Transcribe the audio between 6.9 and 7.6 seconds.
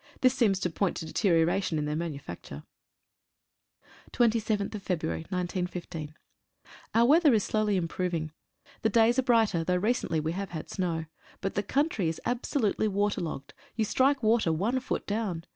UR weather is